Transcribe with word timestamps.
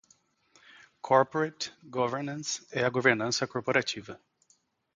Corporate 1.03 1.71
Governance 1.87 2.65
é 2.71 2.83
a 2.83 2.89
governança 2.89 3.45
corporativa. 3.45 4.19